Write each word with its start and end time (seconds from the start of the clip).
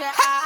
Welcome, 0.00 0.14
boys, 0.14 0.37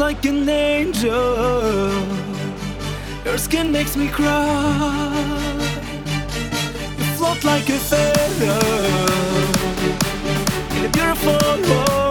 like 0.00 0.24
an 0.24 0.48
angel. 0.48 1.92
Your 3.24 3.38
skin 3.38 3.70
makes 3.70 3.96
me 3.96 4.08
cry. 4.08 5.54
You 6.98 7.04
float 7.16 7.44
like 7.44 7.68
a 7.68 7.78
feather 7.78 8.58
in 10.76 10.84
a 10.84 10.88
beautiful 10.88 11.38
world. 11.70 12.07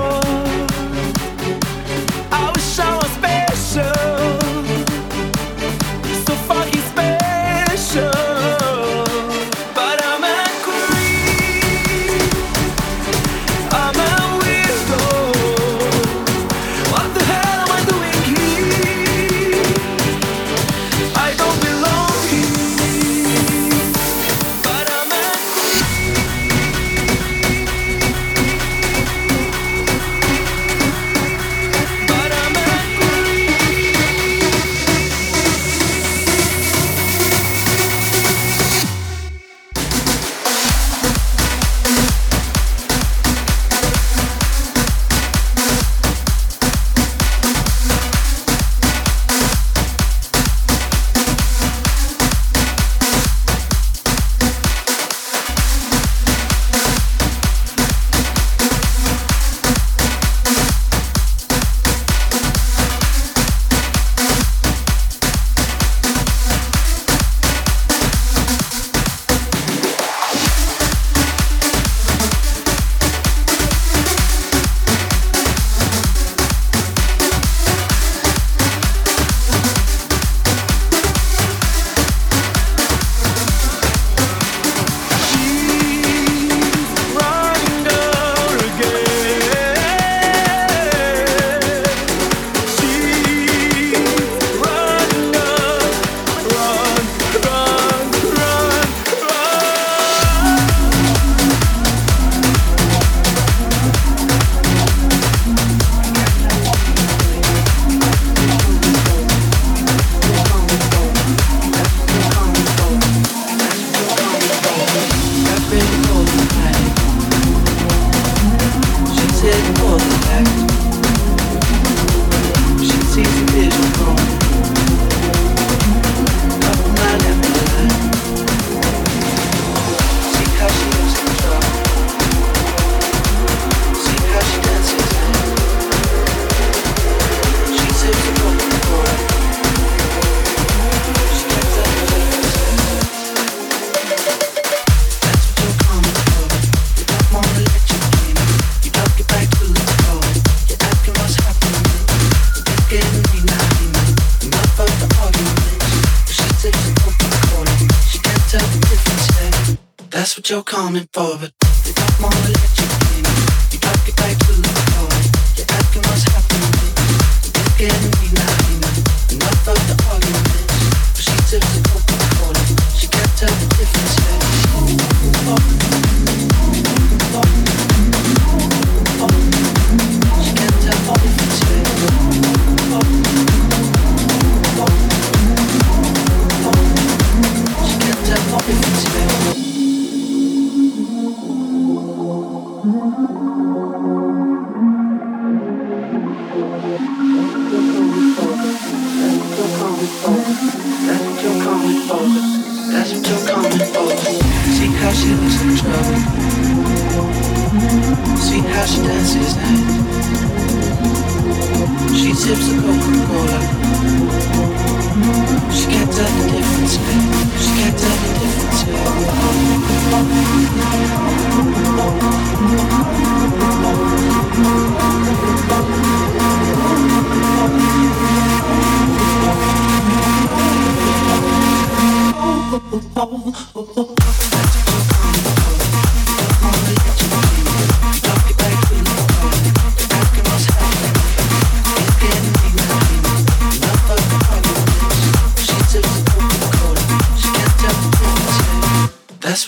coming 160.97 161.09
for. 161.13 161.26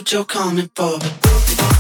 what 0.10 0.14
you're 0.14 0.26
coming 0.26 0.70
for. 0.76 1.79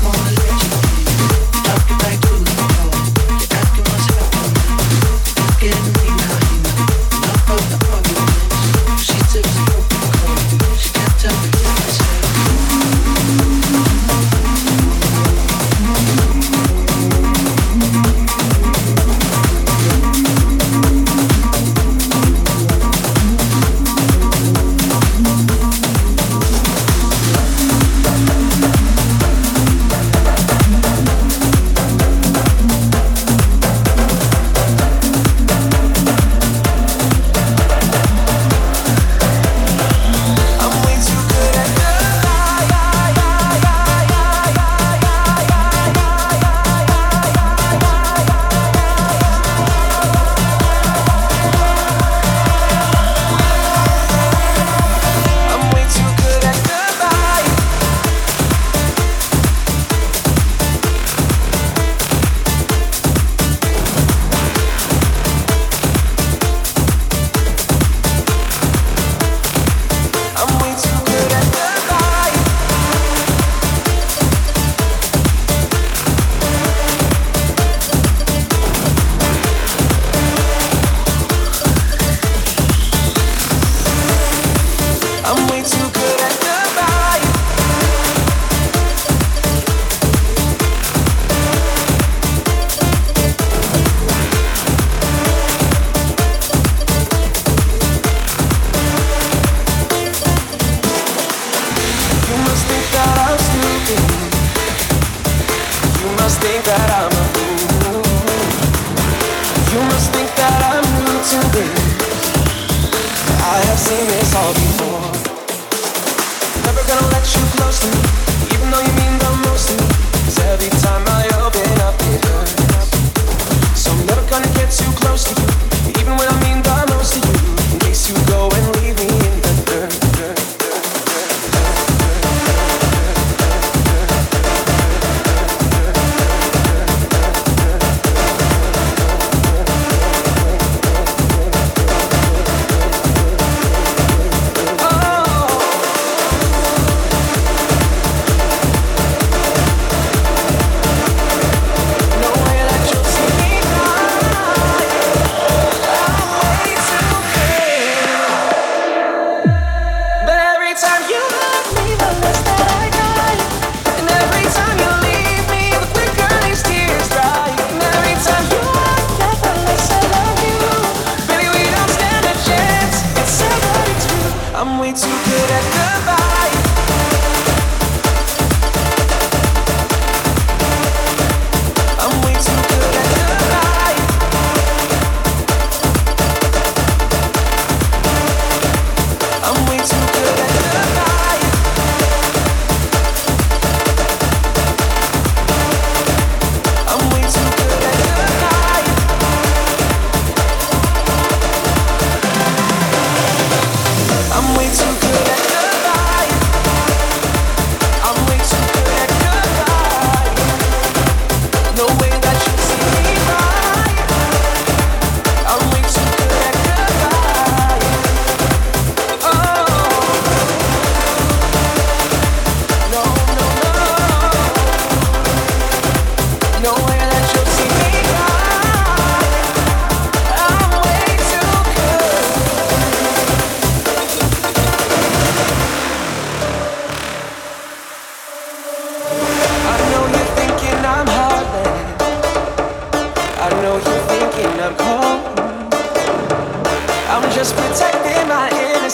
I 113.52 113.58
have 113.66 113.80
seen 113.80 114.06
this 114.08 114.36
all 114.36 114.54
before. 114.54 115.09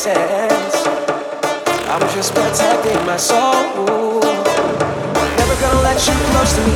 Chance. 0.06 0.86
I'm 1.90 2.06
just 2.14 2.34
protecting 2.36 3.02
my 3.08 3.18
soul. 3.18 4.22
Never 5.40 5.56
gonna 5.62 5.82
let 5.82 5.98
you 6.06 6.14
close 6.30 6.54
to 6.58 6.62
me, 6.68 6.76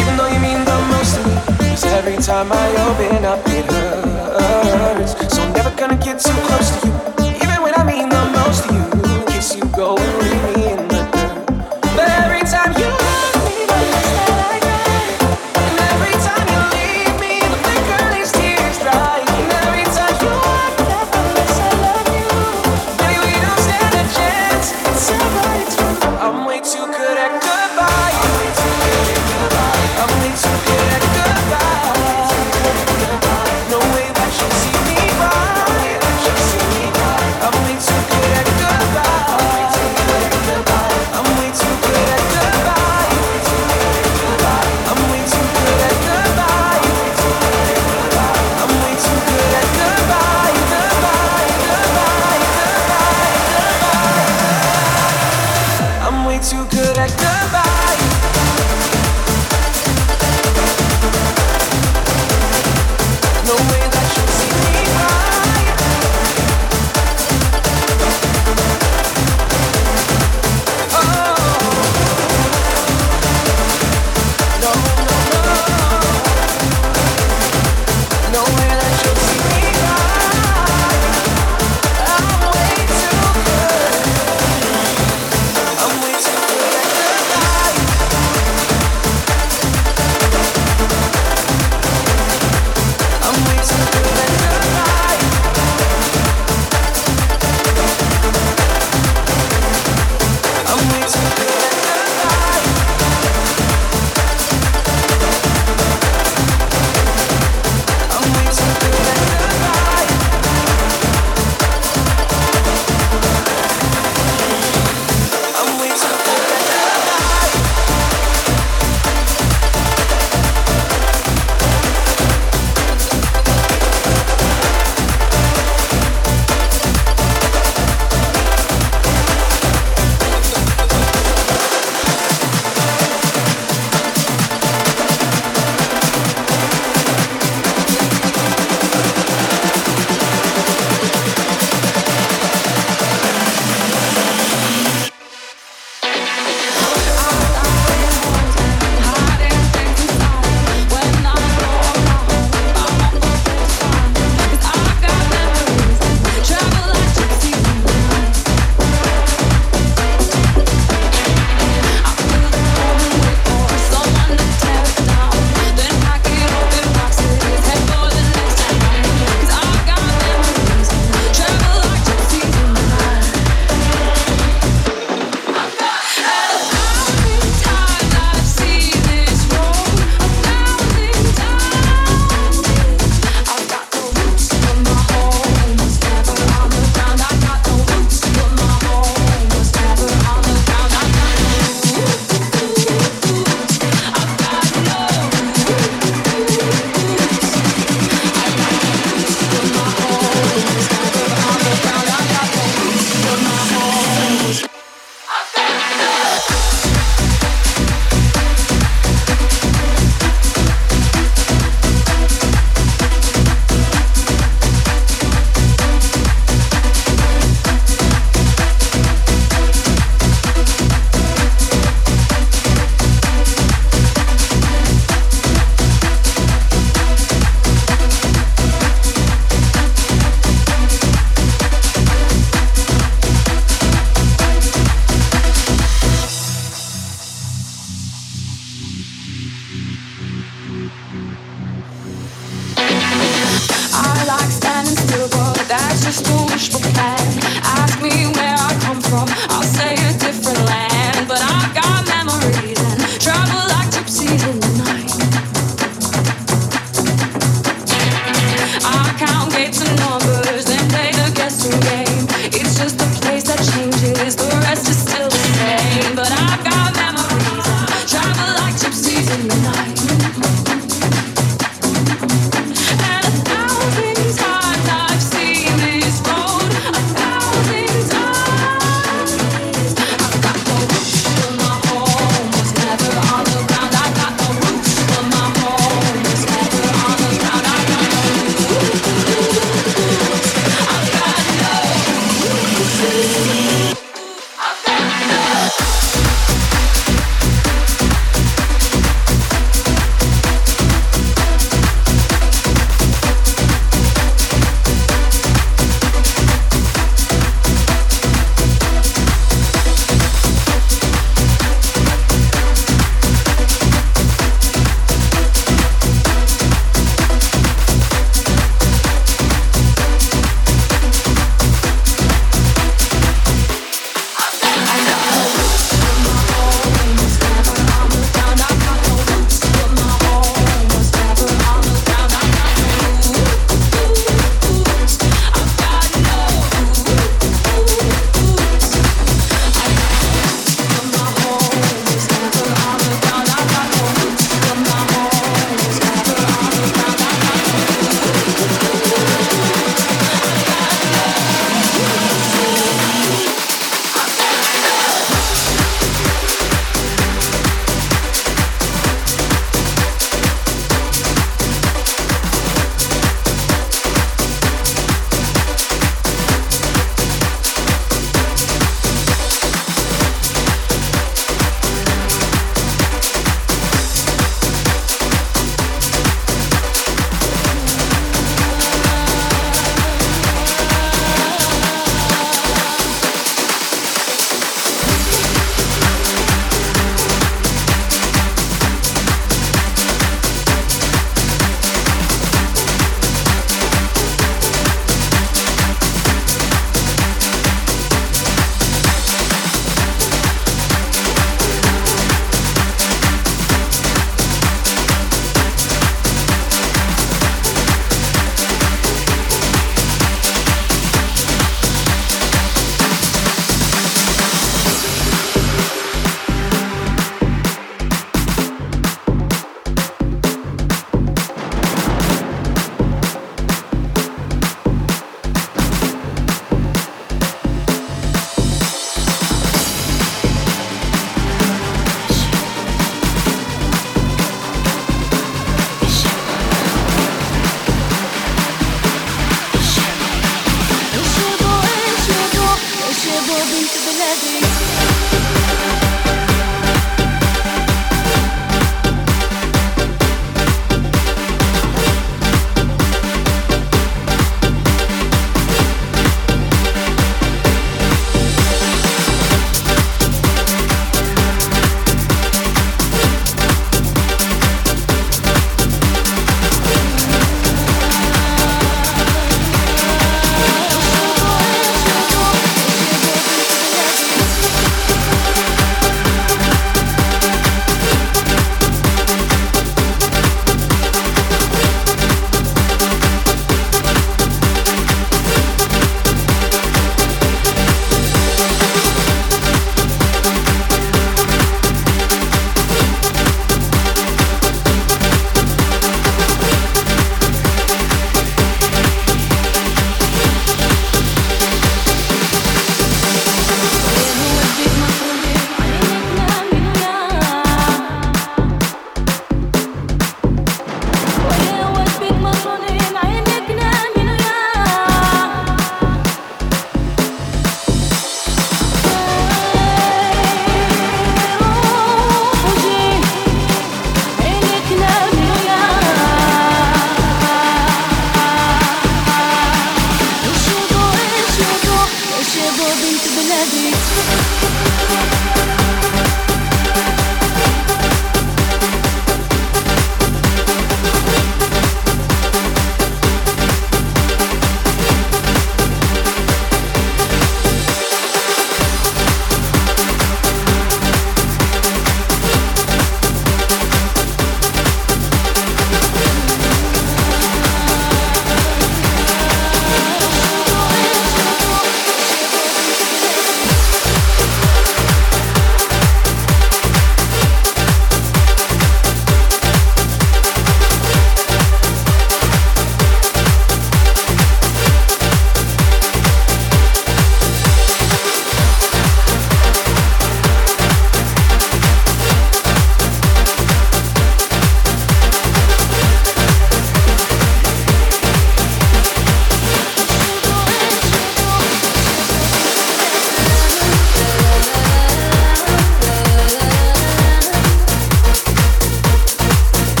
even 0.00 0.16
though 0.16 0.30
you 0.34 0.38
mean 0.38 0.62
the 0.64 0.78
most 0.92 1.16
to 1.16 1.20
me. 1.26 1.34
Cause 1.70 1.84
every 1.98 2.18
time 2.18 2.48
I 2.52 2.66
open 2.86 3.24
up, 3.24 3.42
it 3.46 3.66
hurts. 3.66 5.12
So 5.34 5.42
I'm 5.42 5.52
never 5.54 5.74
gonna 5.74 5.96
get 5.96 6.20
too 6.20 6.38
close 6.46 6.70
to 6.70 6.86
you, 6.86 6.94
even 7.42 7.58
when 7.64 7.74
I 7.74 7.82
mean 7.82 8.08
the 8.08 8.24
most 8.38 8.62
to 8.68 8.74
you. 8.74 9.24
Kiss 9.26 9.56
you, 9.56 9.64
go 9.74 9.96